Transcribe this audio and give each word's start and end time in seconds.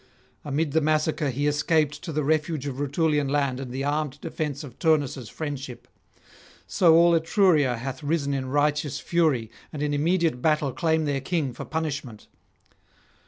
Amid 0.43 0.71
the 0.71 0.81
massacre 0.81 1.29
he 1.29 1.45
escaped 1.45 2.01
to 2.01 2.11
the 2.11 2.23
refuge 2.23 2.65
of 2.65 2.79
Rutulian 2.79 3.27
land 3.29 3.59
and 3.59 3.69
the 3.71 3.83
armed 3.83 4.19
defence 4.19 4.63
of 4.63 4.79
Turnus' 4.79 5.29
friendship. 5.29 5.87
So 6.65 6.95
all 6.95 7.13
Etruria 7.13 7.77
hath 7.77 8.01
risen 8.01 8.33
in 8.33 8.47
righteous 8.47 8.99
fury, 8.99 9.51
and 9.71 9.83
in 9.83 9.93
immediate 9.93 10.41
battle 10.41 10.73
claim 10.73 11.05
their 11.05 11.21
king 11.21 11.53
for 11.53 11.65
punishment. 11.65 12.25